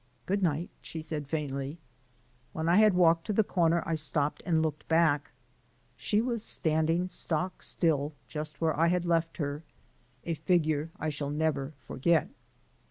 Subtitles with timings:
[0.25, 1.77] "Good night," she said faintly.
[2.53, 5.29] When I had walked to the corner, I stopped and looked back.
[5.95, 9.61] She was standing stock still just where I had left her
[10.23, 12.29] a figure I shall never forget.